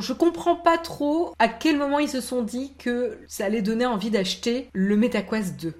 [0.00, 3.84] Je comprends pas trop à quel moment ils se sont dit que ça allait donner
[3.84, 5.74] envie d'acheter le MetaQuest 2.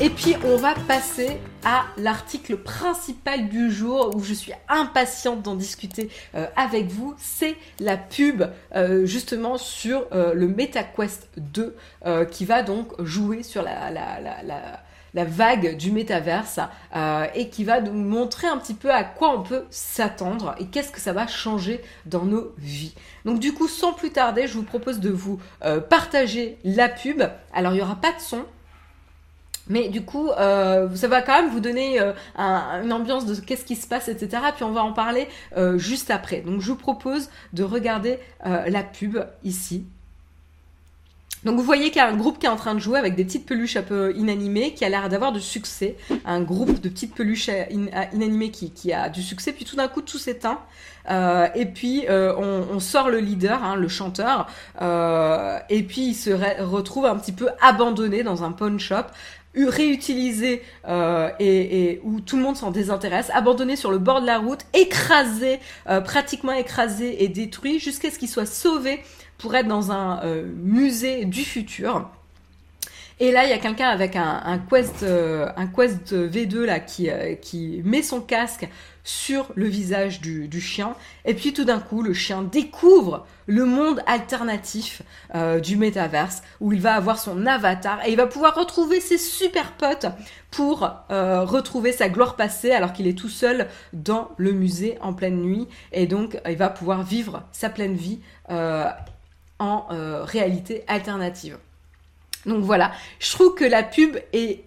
[0.00, 5.54] Et puis on va passer à l'article principal du jour où je suis impatiente d'en
[5.54, 7.14] discuter euh, avec vous.
[7.18, 8.44] C'est la pub
[8.74, 11.76] euh, justement sur euh, le MetaQuest 2
[12.30, 13.90] qui va donc jouer sur la,
[15.14, 16.58] vague du métaverse
[17.34, 20.90] et qui va nous montrer un petit peu à quoi on peut s'attendre et qu'est-ce
[20.90, 22.94] que ça va changer dans nos vies.
[23.24, 25.38] Donc du coup, sans plus tarder, je vous propose de vous
[25.88, 27.22] partager la pub.
[27.52, 28.44] Alors il n'y aura pas de son,
[29.68, 33.64] mais du coup, euh, ça va quand même vous donner euh, une ambiance de qu'est-ce
[33.64, 34.42] qui se passe, etc.
[34.54, 36.40] Puis on va en parler euh, juste après.
[36.40, 39.86] Donc je vous propose de regarder la pub ici.
[41.44, 43.14] Donc vous voyez qu'il y a un groupe qui est en train de jouer avec
[43.16, 45.96] des petites peluches un peu inanimées, qui a l'air d'avoir du succès.
[46.24, 47.50] Un groupe de petites peluches
[48.12, 49.52] inanimées qui, a du succès.
[49.52, 50.60] Puis tout d'un coup, tout s'éteint.
[51.08, 54.48] et puis on, sort le leader, hein, le chanteur,
[54.80, 56.30] et puis il se
[56.62, 59.06] retrouve un petit peu abandonné dans un pawn shop
[59.54, 64.38] réutilisé euh, et, où tout le monde s'en désintéresse, abandonné sur le bord de la
[64.38, 69.02] route, écrasé, euh, pratiquement écrasé et détruit jusqu'à ce qu'il soit sauvé
[69.42, 72.08] pour être dans un euh, musée du futur.
[73.20, 77.08] Et là, il y a quelqu'un avec un, Quest, un Quest V2 là qui,
[77.40, 78.66] qui met son casque
[79.04, 80.94] sur le visage du, chien.
[81.24, 85.02] Et puis tout d'un coup, le chien découvre le monde alternatif
[85.34, 89.18] euh, du métaverse où il va avoir son avatar et il va pouvoir retrouver ses
[89.18, 90.06] super potes
[90.50, 95.12] pour euh, retrouver sa gloire passée alors qu'il est tout seul dans le musée en
[95.12, 95.66] pleine nuit.
[95.92, 98.20] Et donc, il va pouvoir vivre sa pleine vie
[99.90, 101.58] euh, réalité alternative.
[102.46, 104.64] Donc voilà, je trouve que la pub est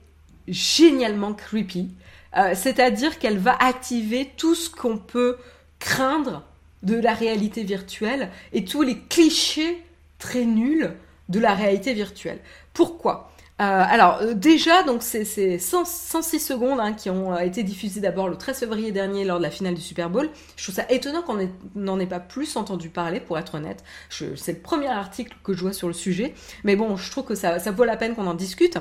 [0.48, 1.90] génialement creepy.
[2.38, 5.38] Euh, c'est-à-dire qu'elle va activer tout ce qu'on peut
[5.80, 6.44] craindre
[6.84, 9.82] de la réalité virtuelle et tous les clichés
[10.20, 10.94] très nuls
[11.30, 12.40] de la réalité virtuelle.
[12.74, 13.32] Pourquoi?
[13.58, 15.24] Alors euh, déjà, donc c'est
[15.60, 19.52] 106 secondes hein, qui ont été diffusées d'abord le 13 février dernier lors de la
[19.52, 20.30] finale du Super Bowl.
[20.58, 23.84] Je trouve ça étonnant qu'on n'en ait pas plus entendu parler, pour être honnête.
[24.10, 26.34] C'est le premier article que je vois sur le sujet,
[26.64, 28.78] mais bon, je trouve que ça vaut la peine qu'on en discute.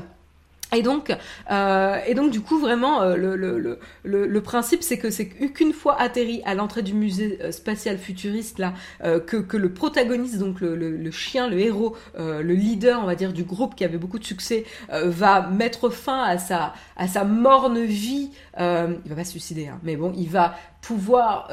[0.75, 1.17] Et donc,
[1.51, 3.59] euh, et donc du coup vraiment euh, le, le,
[4.03, 7.99] le, le, principe c'est que c'est qu'une fois atterri à l'entrée du musée euh, spatial
[7.99, 13.07] futuriste là que, que le protagoniste donc le, le, chien le héros le leader on
[13.07, 17.09] va dire du groupe qui avait beaucoup de succès va mettre fin à sa à
[17.09, 18.63] sa morne vie il
[19.07, 21.51] va pas se suicider hein, mais bon il va pouvoir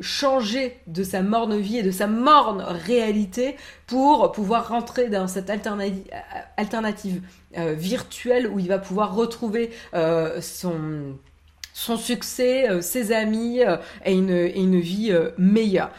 [0.00, 3.56] changer de sa morne vie et de sa morne réalité
[3.86, 7.22] pour pouvoir rentrer dans cette alternative,
[7.56, 13.60] euh, virtuelle où il va pouvoir retrouver euh, son succès, euh, ses amis
[14.04, 15.90] et, une, et, une, vie meilleure.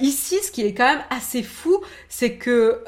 [0.00, 2.82] ici, ce qui est quand même assez fou, c'est que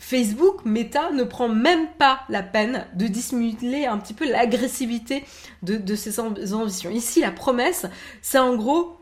[0.00, 5.24] Facebook, Meta, ne prend même pas la peine de dissimuler un petit peu l'agressivité
[5.62, 6.90] de, de ses ambitions.
[6.90, 7.86] Ici, la promesse,
[8.22, 8.99] c'est en gros,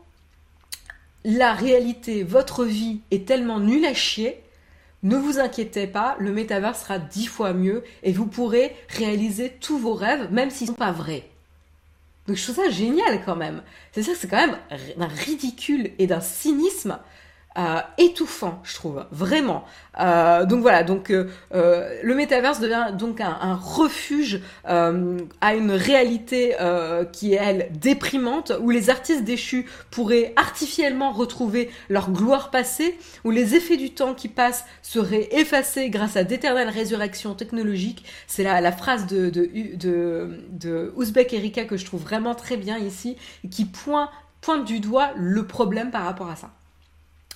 [1.23, 4.41] la réalité, votre vie est tellement nulle à chier,
[5.03, 9.77] ne vous inquiétez pas, le métavers sera dix fois mieux et vous pourrez réaliser tous
[9.77, 11.25] vos rêves, même s'ils ne sont pas vrais.
[12.27, 13.63] Donc je trouve ça génial quand même.
[13.91, 14.57] C'est ça, c'est quand même
[14.97, 16.99] d'un ridicule et d'un cynisme
[17.59, 19.65] euh, étouffant, je trouve, vraiment.
[19.99, 26.55] Euh, donc voilà, donc euh, le métaverse devient donc un, refuge à une réalité
[27.11, 33.31] qui est elle déprimante, où les artistes déchus pourraient artificiellement retrouver leur gloire passée, où
[33.31, 38.05] les effets du temps qui passe seraient effacés grâce à d'éternelles résurrections technologiques.
[38.27, 42.55] C'est la, la, phrase de, de, de, de Ouzbek Erika que je trouve vraiment très
[42.55, 43.17] bien ici,
[43.51, 44.09] qui pointe,
[44.39, 46.51] pointe du doigt le problème par rapport à ça.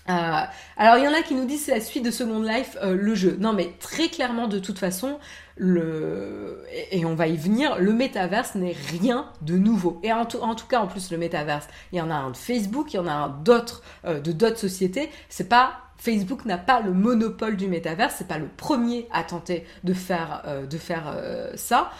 [0.10, 0.42] Euh,
[0.76, 2.96] alors il y en a qui nous disent c'est la suite de Second Life, euh,
[2.96, 3.38] le jeu.
[3.40, 5.18] Non mais très clairement de toute façon,
[5.56, 10.00] le et, on va y venir, le métaverse n'est rien de nouveau.
[10.04, 12.94] Et en tout, cas en plus le métaverse, il y en a un de Facebook,
[12.94, 15.10] il y en a un d'autres euh, de d'autres sociétés.
[15.30, 19.66] C'est pas Facebook n'a pas le monopole du métaverse, c'est pas le premier à tenter
[19.86, 21.16] de faire de faire
[21.56, 21.92] ça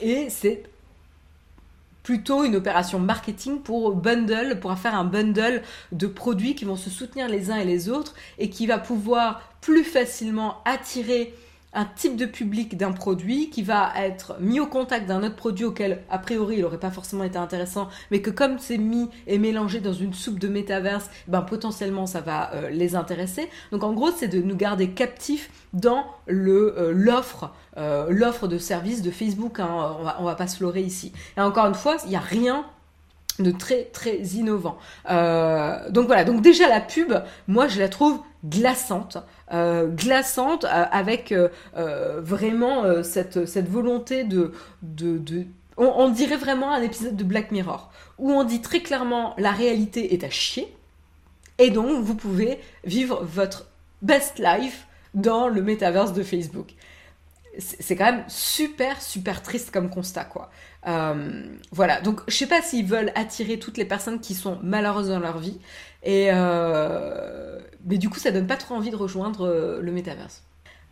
[0.00, 0.64] et c'est
[2.02, 5.62] plutôt une opération marketing pour bundle, pour faire un bundle
[5.92, 9.42] de produits qui vont se soutenir les uns et les autres et qui va pouvoir
[9.60, 11.34] plus facilement attirer
[11.74, 15.64] un type de public d'un produit qui va être mis au contact d'un autre produit
[15.64, 19.38] auquel, a priori, il n'aurait pas forcément été intéressant, mais que comme c'est mis et
[19.38, 23.48] mélangé dans une soupe de métaverse, ben potentiellement ça va euh, les intéresser.
[23.70, 28.58] Donc en gros, c'est de nous garder captifs dans le euh, l'offre euh, l'offre de
[28.58, 29.58] service de Facebook.
[29.58, 29.96] Hein.
[29.98, 31.12] on, va, on va pas se leurrer ici.
[31.38, 32.66] Et encore une fois, il n'y a rien
[33.38, 34.76] de très très innovant.
[35.08, 37.14] donc voilà, donc déjà la pub,
[37.48, 39.18] moi je la trouve glaçante.
[39.52, 41.48] Euh, glaçante euh, avec euh,
[42.20, 44.52] vraiment cette, cette volonté de...
[44.82, 45.46] de, de
[45.76, 50.12] on, dirait vraiment un épisode de Black Mirror, où on dit très clairement la réalité
[50.12, 50.72] est à chier,
[51.58, 53.66] et donc vous pouvez vivre votre
[54.02, 56.74] best life dans le metaverse de Facebook.
[57.58, 60.50] C'est quand même super, super triste comme constat, quoi.
[60.84, 65.20] Voilà, donc je sais pas s'ils veulent attirer toutes les personnes qui sont malheureuses dans
[65.20, 65.58] leur vie,
[66.02, 70.42] et, euh, mais du coup, ça donne pas trop envie de rejoindre euh, le métaverse.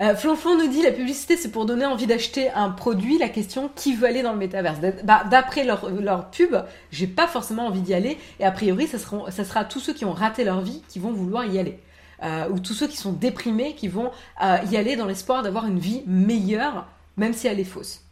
[0.01, 3.19] Euh, nous dit la publicité c'est pour donner envie d'acheter un produit.
[3.19, 4.79] La question qui veut aller dans le métaverse?
[5.05, 6.57] Bah, D'après leur, leur pub,
[6.91, 8.17] j'ai pas forcément envie d'y aller.
[8.39, 11.45] Et a priori, ça sera, tous ceux qui ont raté leur vie qui vont vouloir
[11.45, 11.79] y aller.
[12.23, 14.11] Euh, ou tous ceux qui sont déprimés qui vont
[14.43, 18.03] euh, y aller dans l'espoir d'avoir une vie meilleure, même si elle est fausse.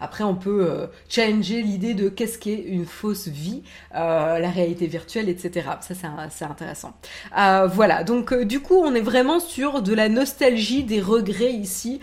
[0.00, 3.62] Après, on peut euh, changer l'idée de qu'est-ce qu'est une fausse vie,
[3.94, 5.68] euh, la réalité virtuelle, etc.
[5.80, 5.94] Ça,
[6.30, 6.92] c'est intéressant.
[7.36, 12.00] Euh, voilà, donc du coup, on est vraiment sur de la nostalgie, des regrets ici,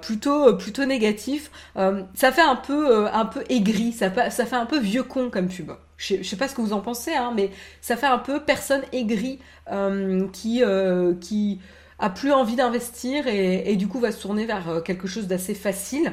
[0.00, 1.50] plutôt plutôt négatif.
[2.14, 5.48] ça fait un peu un peu aigri, ça, ça fait un peu vieux con comme
[5.48, 5.72] pub.
[5.96, 7.50] Je, sais pas ce que vous en pensez, hein, mais
[7.80, 9.38] ça fait un peu personne aigrie
[10.32, 10.62] qui
[11.20, 11.60] qui
[11.98, 15.54] a plus envie d'investir et, et, du coup va se tourner vers quelque chose d'assez
[15.54, 16.12] facile.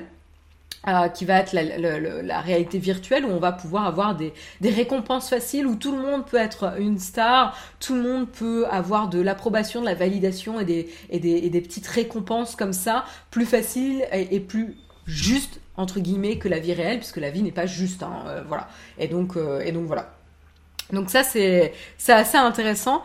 [0.88, 4.32] Euh, qui va être la, réalité virtuelle où on va pouvoir avoir des,
[4.64, 9.10] récompenses faciles où tout le monde peut être une star, tout le monde peut avoir
[9.10, 14.08] de l'approbation, de la validation et des, et des, petites récompenses comme ça, plus faciles
[14.14, 18.02] et, plus justes entre guillemets que la vie réelle puisque la vie n'est pas juste,
[18.02, 18.70] hein, euh, voilà.
[18.98, 20.14] Et donc euh, et donc voilà.
[20.94, 23.04] Donc ça c'est c'est assez intéressant.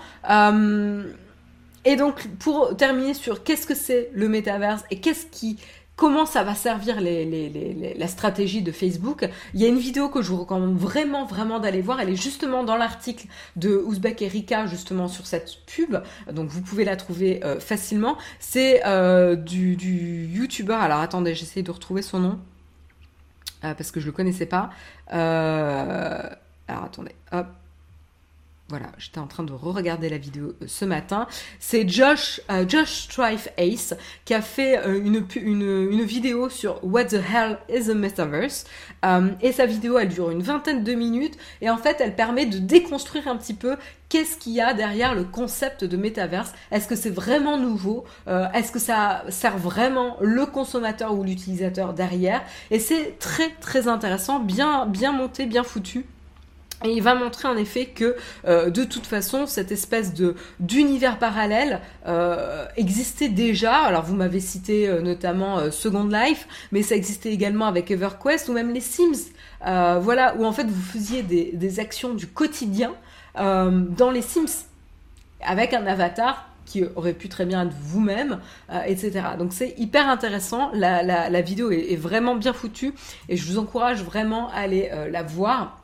[1.84, 5.58] et donc pour terminer sur qu'est-ce que c'est le métaverse et qu'est-ce qui
[5.96, 9.28] comment ça va servir la stratégie de Facebook.
[9.54, 12.00] Il y a une vidéo que je vous recommande vraiment, vraiment d'aller voir.
[12.00, 13.26] Elle est justement dans l'article
[13.56, 15.96] de Ouzbek Erika, justement sur cette pub.
[16.32, 18.18] Donc vous pouvez la trouver euh, facilement.
[18.40, 20.74] C'est euh, du, du YouTuber.
[20.74, 22.38] Alors attendez, j'essaie de retrouver son nom.
[23.64, 24.70] Euh, parce que je le connaissais pas.
[25.08, 27.46] alors attendez, hop.
[28.70, 31.26] Voilà, j'étais en train de re-regarder la vidéo euh, ce matin.
[31.60, 33.92] C'est Josh, euh, Josh Strife Ace
[34.24, 38.64] qui a fait euh, une, vidéo sur What the hell is a metaverse.
[39.42, 41.36] et sa vidéo, elle dure une vingtaine de minutes.
[41.60, 43.76] Et en fait, elle permet de déconstruire un petit peu
[44.08, 46.54] qu'est-ce qu'il y a derrière le concept de metaverse.
[46.70, 48.04] Est-ce que c'est vraiment nouveau?
[48.26, 52.42] Est-ce que ça sert vraiment le consommateur ou l'utilisateur derrière?
[52.70, 56.06] Et c'est très très intéressant, bien, bien monté, bien foutu.
[56.82, 58.16] Et il va montrer en effet que
[58.46, 63.76] euh, de toute façon cette espèce de d'univers parallèle euh, existait déjà.
[63.76, 68.52] Alors vous m'avez cité euh, notamment Second Life, mais ça existait également avec EverQuest ou
[68.52, 69.30] même les Sims.
[69.62, 72.92] voilà où en fait vous faisiez des, des actions du quotidien
[73.36, 74.66] dans les Sims
[75.40, 78.40] avec un avatar qui aurait pu très bien être vous-même,
[78.86, 79.22] etc.
[79.38, 80.70] Donc c'est hyper intéressant.
[80.72, 82.94] La, la, vidéo est, vraiment bien foutue
[83.28, 85.83] et je vous encourage vraiment à aller la voir.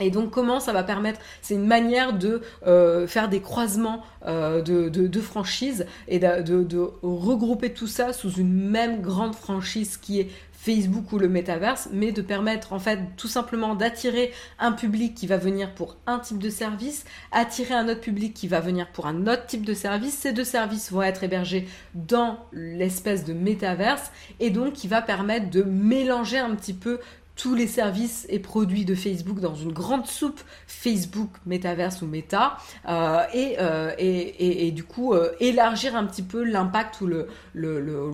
[0.00, 4.60] Et donc comment ça va permettre C'est une manière de euh, faire des croisements euh,
[4.62, 10.28] de, franchises et de, de, regrouper tout ça sous une même grande franchise qui est
[10.66, 15.28] Facebook ou le métaverse, mais de permettre en fait tout simplement d'attirer un public qui
[15.28, 19.06] va venir pour un type de service, attirer un autre public qui va venir pour
[19.06, 20.14] un autre type de service.
[20.14, 24.10] Ces deux services vont être hébergés dans l'espèce de métaverse
[24.40, 26.98] et donc qui va permettre de mélanger un petit peu
[27.36, 32.56] tous les services et produits de Facebook dans une grande soupe Facebook, Metaverse ou Meta,
[32.88, 37.28] euh, euh, et, du coup euh, élargir un petit peu l'impact ou le,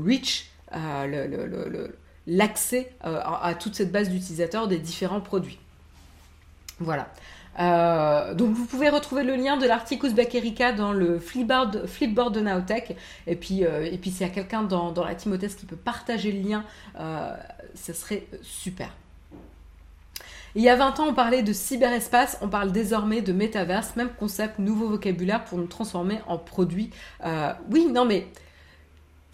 [0.04, 0.50] reach,
[2.26, 5.58] l'accès à, toute cette base d'utilisateurs des différents produits.
[6.80, 7.06] Voilà.
[8.34, 12.40] donc vous pouvez retrouver le lien de l'article Uzbek Erika dans le flipboard, flipboard de
[12.40, 12.96] Naotech.
[13.28, 16.32] Et puis, et puis s'il y a quelqu'un dans, dans, la Timothée qui peut partager
[16.32, 16.64] le lien,
[17.74, 18.88] ce serait super.
[20.54, 24.10] Il y a 20 ans, on parlait de cyberespace, on parle désormais de métaverse, même
[24.10, 26.90] concept, nouveau vocabulaire pour nous transformer en produits.
[27.24, 28.26] Euh, oui, non mais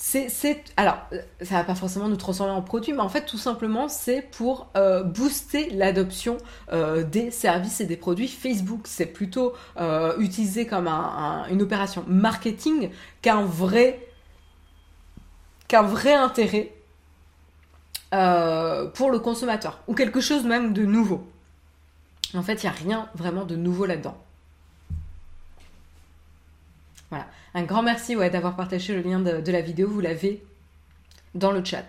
[0.01, 0.99] c'est, alors,
[1.43, 4.69] ça va pas forcément nous transformer en produits, mais en fait, tout simplement, c'est pour
[4.77, 6.39] euh, booster l'adoption
[6.73, 8.83] euh, des services et des produits Facebook.
[8.85, 9.55] C'est plutôt
[10.19, 10.87] utilisé comme
[11.51, 12.91] une opération marketing
[13.23, 13.99] qu'un vrai
[16.15, 16.78] intérêt
[18.15, 21.29] euh, pour le consommateur, ou quelque chose même de nouveau.
[22.35, 24.17] En fait, il n'y a rien vraiment de nouveau là-dedans.
[27.11, 27.27] Voilà.
[27.55, 30.43] Un grand merci d'avoir partagé le lien de, la vidéo, vous l'avez
[31.35, 31.85] dans le chat.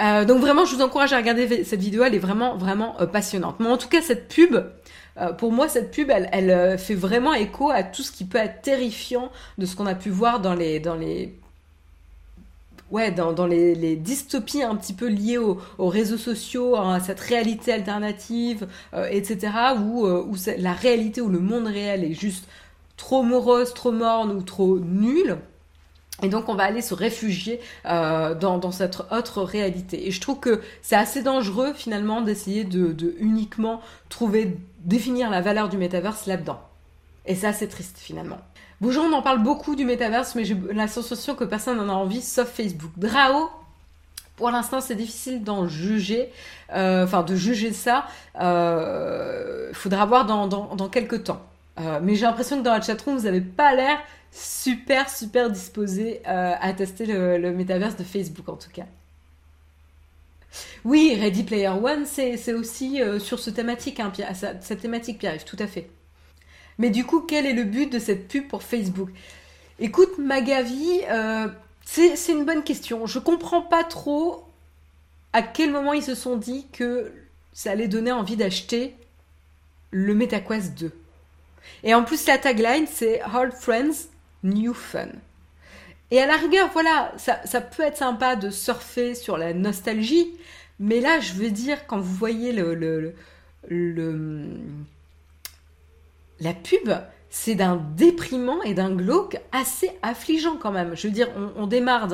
[0.00, 3.06] Euh, donc vraiment, je vous encourage à regarder cette vidéo, elle est vraiment, vraiment euh,
[3.06, 3.58] passionnante.
[3.58, 4.58] Mais en tout cas, cette pub,
[5.38, 8.62] pour moi, cette pub, elle, elle, fait vraiment écho à tout ce qui peut être
[8.62, 11.36] terrifiant de ce qu'on a pu voir dans les, dans les
[12.90, 18.66] ouais, dans, les, dystopies un petit peu liées aux, réseaux sociaux, à cette réalité alternative,
[18.94, 22.46] euh, etc., où, euh, où la réalité, où le monde réel est juste
[22.96, 25.38] trop morose, trop morne ou trop nul.
[26.22, 30.08] Et donc on va aller se réfugier euh, dans, cette autre réalité.
[30.08, 35.40] Et je trouve que c'est assez dangereux finalement d'essayer de, de, uniquement trouver, définir la
[35.40, 36.60] valeur du métaverse là-dedans.
[37.24, 38.38] Et ça c'est triste finalement.
[38.80, 41.96] Bonjour, on en parle beaucoup du métaverse, mais j'ai la sensation que personne n'en a
[41.96, 42.92] envie, sauf Facebook.
[42.96, 43.50] Drao,
[44.36, 46.30] pour l'instant, c'est difficile d'en juger,
[46.72, 48.06] euh, enfin de juger ça.
[48.36, 51.42] Il euh, faudra voir dans, dans, quelques temps.
[51.80, 53.98] Euh, mais j'ai l'impression que dans la chatroom, vous n'avez pas l'air
[54.30, 58.86] super, super disposé à tester le, métaverse de Facebook, en tout cas.
[60.84, 64.12] Oui, Ready Player One, c'est aussi sur ce thématique, hein,
[64.60, 65.90] cette thématique, Pierre, tout à fait.
[66.78, 69.10] Mais du coup, quel est le but de cette pub pour Facebook?
[69.80, 71.48] Écoute, Magavi, euh,
[71.84, 73.06] c'est une bonne question.
[73.06, 74.44] Je comprends pas trop
[75.32, 77.12] à quel moment ils se sont dit que
[77.52, 78.94] ça allait donner envie d'acheter
[79.90, 80.92] le MetaQuest 2.
[81.82, 84.08] Et en plus, la tagline, c'est Old Friends,
[84.42, 85.08] New Fun.
[86.10, 90.32] Et à la rigueur, voilà, ça, peut être sympa de surfer sur la nostalgie,
[90.78, 93.14] mais là, je veux dire, quand vous voyez le, le
[96.40, 96.90] la pub,
[97.30, 100.96] c'est d'un déprimant et d'un glauque assez affligeant quand même.
[100.96, 102.08] Je veux dire, on, démarre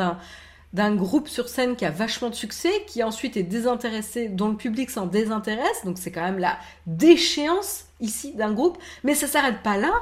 [0.73, 4.57] d'un groupe sur scène qui a vachement de succès, qui ensuite est désintéressé, dont le
[4.57, 9.63] public s'en désintéresse, donc c'est quand même la déchéance ici d'un groupe, mais ça s'arrête
[9.63, 9.93] pas là.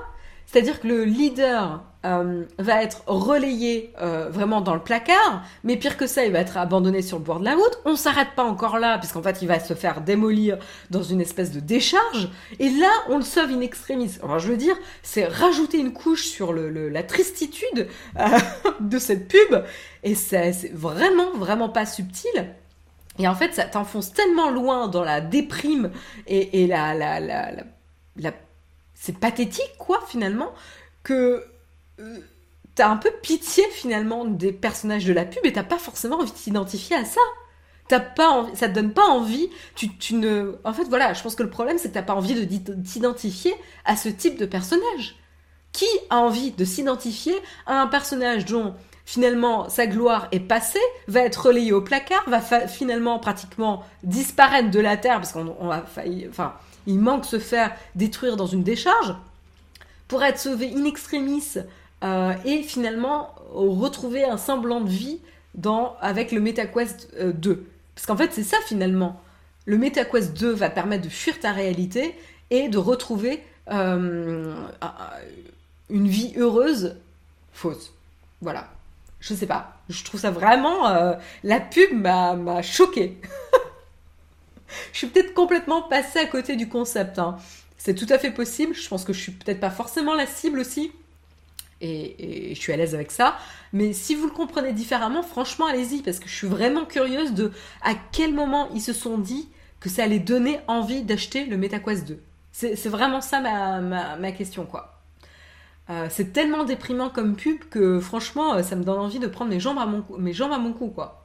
[0.46, 5.96] C'est-à-dire que le leader euh, va être relayé euh, vraiment dans le placard, mais pire
[5.96, 7.78] que ça, il va être abandonné sur le bord de la route.
[7.84, 10.58] On s'arrête pas encore là, puisqu'en fait, il va se faire démolir
[10.90, 12.28] dans une espèce de décharge.
[12.58, 14.18] Et là, on le sauve in extremis.
[14.22, 18.38] Enfin, je veux dire, c'est rajouter une couche sur le, la tristitude euh,
[18.80, 19.62] de cette pub,
[20.02, 22.54] et c'est vraiment, vraiment pas subtil.
[23.18, 25.90] Et en fait, ça t'enfonce tellement loin dans la déprime
[26.26, 27.52] et, et la, la, la,
[28.16, 28.32] la
[28.94, 30.52] c'est pathétique, quoi, finalement,
[31.02, 31.44] que
[32.74, 36.30] t'as un peu pitié finalement des personnages de la pub et t'as pas forcément envie
[36.30, 37.20] de t'identifier à ça.
[37.88, 39.48] T'as pas envie, ça te donne pas envie.
[39.74, 42.14] Tu, tu ne, en fait, voilà, je pense que le problème c'est que t'as pas
[42.14, 43.54] envie de t'identifier
[43.84, 45.16] à ce type de personnage.
[45.72, 47.34] Qui a envie de s'identifier
[47.66, 50.78] à un personnage dont finalement sa gloire est passée,
[51.08, 55.82] va être relayé au placard, va finalement pratiquement disparaître de la terre parce qu'on va,
[55.82, 56.54] enfin,
[56.86, 59.14] il manque se faire détruire dans une décharge
[60.08, 61.42] pour être sauvé in extremis
[62.02, 65.20] euh, et finalement retrouver un semblant de vie
[65.54, 67.50] dans, avec le MetaQuest 2.
[67.50, 67.56] Euh,
[67.94, 69.20] Parce qu'en fait, c'est ça finalement.
[69.66, 72.16] Le MetaQuest 2 va permettre de fuir ta réalité
[72.50, 74.54] et de retrouver euh,
[75.90, 76.96] une vie heureuse
[77.52, 77.92] fausse.
[78.40, 78.68] Voilà.
[79.20, 79.76] Je sais pas.
[79.88, 81.16] Je trouve ça vraiment.
[81.44, 83.20] la pub m'a choqué.
[84.92, 87.20] je suis peut-être complètement passée à côté du concept.
[87.20, 87.36] Hein.
[87.78, 88.74] C'est tout à fait possible.
[88.74, 90.90] Je pense que je suis peut-être pas forcément la cible aussi
[91.82, 93.36] et, je suis à l'aise avec ça.
[93.72, 97.52] Mais si vous le comprenez différemment, franchement, allez-y, parce que je suis vraiment curieuse de
[97.82, 99.48] à quel moment ils se sont dit
[99.80, 102.22] que ça allait donner envie d'acheter le MetaQuest 2.
[102.52, 105.00] C'est vraiment ça ma, question, quoi.
[105.90, 109.50] Euh, c'est tellement déprimant comme pub que franchement, euh, ça me donne envie de prendre
[109.50, 111.21] mes jambes à mon, mes jambes à mon cou, quoi.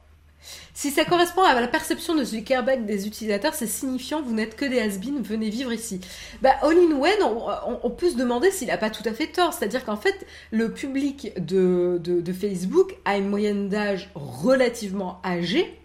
[0.72, 4.64] Si ça correspond à la perception de Zuckerberg des utilisateurs, c'est signifiant, vous n'êtes que
[4.64, 6.00] des has venez vivre ici.
[6.40, 9.52] Bah, All-in-One, on, peut se demander s'il n'a pas tout à fait tort.
[9.52, 15.78] C'est-à-dire qu'en fait, le public de, de, Facebook a une moyenne d'âge relativement âgée,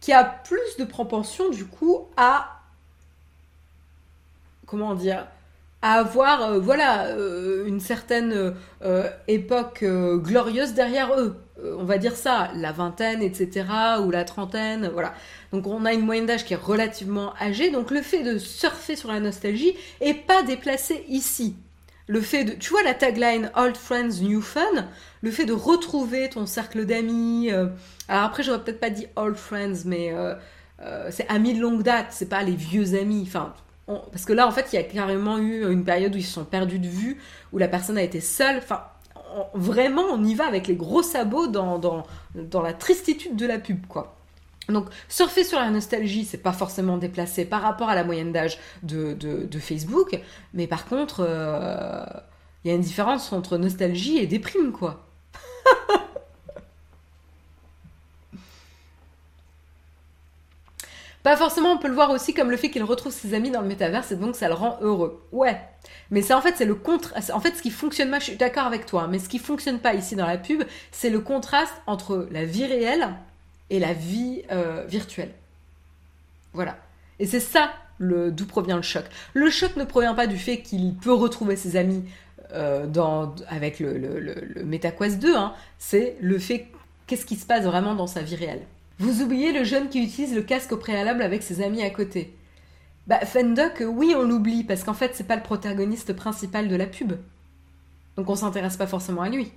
[0.00, 2.62] qui a plus de propension, du coup, à.
[4.66, 5.26] Comment dire
[5.82, 12.16] à avoir euh, voilà euh, une certaine euh, époque glorieuse derrière eux on va dire
[12.16, 13.64] ça, la vingtaine, etc.,
[14.04, 15.14] ou la trentaine, voilà.
[15.52, 18.96] Donc on a une moyenne d'âge qui est relativement âgée, donc le fait de surfer
[18.96, 21.56] sur la nostalgie est pas déplacé ici.
[22.08, 24.88] Le fait de, tu vois la tagline Old Friends, New Fun,
[25.22, 27.66] le fait de retrouver ton cercle d'amis, euh,
[28.08, 30.34] alors après j'aurais peut-être pas dit Old Friends, mais euh,
[30.82, 33.54] euh, c'est amis de longue date, c'est pas les vieux amis, enfin,
[33.86, 36.34] parce que là en fait il y a carrément eu une période où ils se
[36.34, 37.18] sont perdus de vue,
[37.52, 38.84] où la personne a été seule, enfin,
[39.54, 43.58] vraiment, on y va avec les gros sabots dans, dans, dans la tristitude de la
[43.58, 44.16] pub, quoi.
[44.68, 48.58] Donc, surfer sur la nostalgie, c'est pas forcément déplacé par rapport à la moyenne d'âge
[48.82, 50.20] de, de, Facebook,
[50.54, 52.04] mais par contre, euh,
[52.64, 55.05] il y a une différence entre nostalgie et déprime, quoi.
[61.26, 63.60] Pas forcément, on peut le voir aussi comme le fait qu'il retrouve ses amis dans
[63.60, 65.26] le métaverse et donc ça le rend heureux.
[65.32, 65.60] Ouais.
[66.12, 67.14] Mais ça, en fait, c'est le contre.
[67.34, 69.40] En fait, ce qui fonctionne pas, je suis d'accord avec toi, hein, mais ce qui
[69.40, 73.08] fonctionne pas ici dans la pub, c'est le contraste entre la vie réelle
[73.70, 75.32] et la vie euh, virtuelle.
[76.52, 76.76] Voilà.
[77.18, 79.06] Et c'est ça d'où provient le choc.
[79.34, 82.04] Le choc ne provient pas du fait qu'il peut retrouver ses amis
[82.52, 82.86] euh,
[83.48, 85.54] avec le, le, le, MetaQuest 2, hein.
[85.80, 86.68] c'est le fait
[87.08, 88.62] qu'est-ce qui se passe vraiment dans sa vie réelle.
[88.98, 92.34] Vous oubliez le jeune qui utilise le casque au préalable avec ses amis à côté.
[93.06, 96.86] Bah, Fendoc, oui, on l'oublie, parce qu'en fait, c'est pas le protagoniste principal de la
[96.86, 97.12] pub.
[98.16, 99.52] Donc on s'intéresse pas forcément à lui.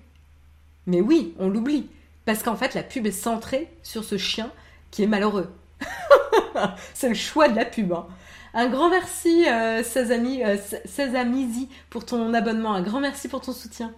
[0.85, 1.89] Mais oui, on l'oublie.
[2.25, 4.51] Parce qu'en fait, la pub est centrée sur ce chien
[4.91, 5.51] qui est malheureux.
[6.93, 7.93] c'est le choix de la pub.
[7.93, 8.07] Hein.
[8.53, 12.73] Un grand merci, euh, euh, pour ton abonnement.
[12.73, 13.93] Un grand merci pour ton soutien.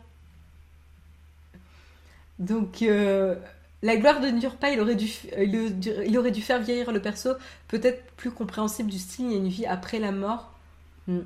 [2.39, 3.35] Donc, euh,
[3.83, 5.07] la gloire de dure pas, il aurait, dû,
[6.41, 7.31] faire vieillir le perso,
[7.67, 10.51] peut-être plus compréhensible du style, il y a une vie après la mort.
[11.07, 11.21] Hmm.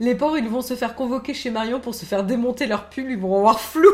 [0.00, 3.10] Les pauvres, ils vont se faire convoquer chez Marion pour se faire démonter leur pull,
[3.10, 3.90] ils vont avoir flou.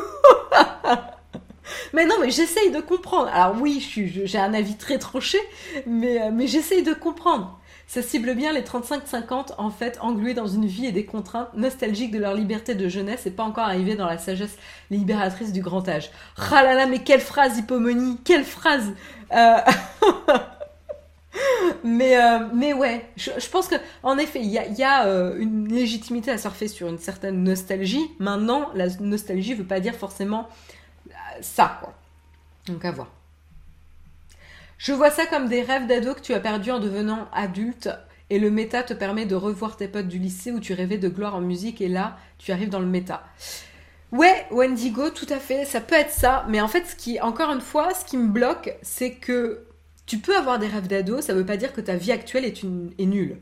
[1.93, 3.29] mais non, mais j'essaye de comprendre.
[3.33, 3.85] Alors oui,
[4.25, 5.39] j'ai un avis très tranché,
[5.87, 7.61] mais, mais j'essaye de comprendre.
[7.89, 12.11] Ça cible bien les 35-50, en fait, englués dans une vie et des contraintes nostalgiques
[12.11, 14.57] de leur liberté de jeunesse et pas encore arrivés dans la sagesse
[14.91, 16.11] libératrice du grand âge.
[16.51, 18.93] Ah là là, mais quelle phrase, Hippomonie Quelle phrase
[19.33, 19.59] euh,
[21.85, 26.33] mais, euh, mais ouais, je, pense que en effet, il y a, euh, une légitimité
[26.33, 28.11] à surfer sur une certaine nostalgie.
[28.19, 30.49] Maintenant, la nostalgie veut pas dire forcément
[31.41, 31.95] ça, quoi.
[32.67, 33.09] Donc à voir.
[34.79, 37.89] Je vois ça comme des rêves d'ado que tu as perdus en devenant adulte.
[38.29, 41.09] Et le méta te permet de revoir tes potes du lycée où tu rêvais de
[41.09, 43.23] gloire en musique et là, tu arrives dans le méta.
[44.13, 46.45] Ouais, Wendigo, tout à fait, ça peut être ça.
[46.49, 49.67] Mais en fait, ce qui, encore une fois, ce qui me bloque, c'est que
[50.07, 52.63] tu peux avoir des rêves d'ado, ça veut pas dire que ta vie actuelle est,
[52.65, 53.39] nulle.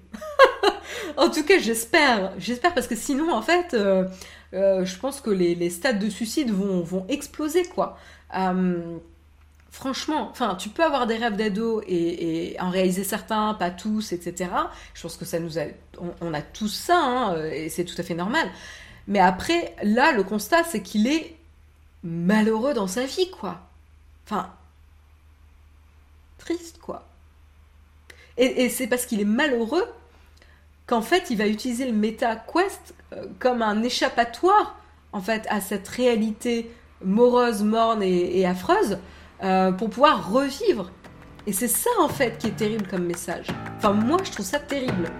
[1.16, 2.32] en tout cas, j'espère.
[2.38, 4.04] J'espère parce que sinon, en fait, euh,
[4.54, 7.98] euh, je pense que les, stades de suicide vont, vont exploser, quoi.
[8.36, 8.98] Euh,
[9.74, 14.48] franchement, enfin, tu peux avoir des rêves d'ado et, en réaliser certains, pas tous, etc.
[14.94, 15.62] Je pense que ça nous a,
[16.20, 18.48] on, a tous ça, hein, et c'est tout à fait normal.
[19.08, 21.36] Mais après, là, le constat, c'est qu'il est
[22.04, 23.62] malheureux dans sa vie, quoi.
[24.24, 24.48] Enfin,
[26.38, 27.08] triste, quoi.
[28.36, 29.88] Et, c'est parce qu'il est malheureux
[30.86, 34.76] qu'en fait, il va utiliser le Meta Quest euh, comme un échappatoire,
[35.12, 36.70] en fait, à cette réalité
[37.02, 38.98] morose, morne et affreuse
[39.44, 40.90] euh, pour pouvoir revivre.
[41.46, 43.46] Et c'est ça en fait qui est terrible comme message.
[43.76, 45.10] Enfin moi je trouve ça terrible.